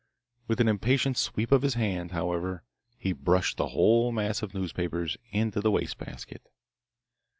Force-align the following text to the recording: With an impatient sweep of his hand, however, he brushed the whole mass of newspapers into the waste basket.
With 0.47 0.59
an 0.59 0.67
impatient 0.67 1.15
sweep 1.15 1.51
of 1.51 1.61
his 1.61 1.75
hand, 1.75 2.09
however, 2.11 2.63
he 2.97 3.13
brushed 3.13 3.57
the 3.57 3.67
whole 3.67 4.11
mass 4.11 4.41
of 4.41 4.55
newspapers 4.55 5.15
into 5.29 5.61
the 5.61 5.69
waste 5.69 5.99
basket. 5.99 6.41